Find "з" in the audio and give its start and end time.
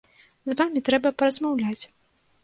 0.51-0.55